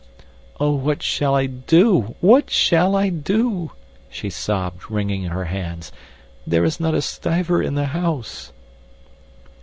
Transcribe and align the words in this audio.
Oh, 0.59 0.71
what 0.71 1.03
shall 1.03 1.35
I 1.35 1.45
do, 1.45 2.15
what 2.21 2.49
shall 2.49 2.95
I 2.95 3.09
do?" 3.09 3.73
she 4.09 4.31
sobbed, 4.31 4.89
wringing 4.89 5.25
her 5.25 5.45
hands. 5.45 5.91
"There 6.47 6.63
is 6.65 6.79
not 6.79 6.95
a 6.95 7.03
stiver 7.03 7.61
in 7.61 7.75
the 7.75 7.85
house." 7.85 8.51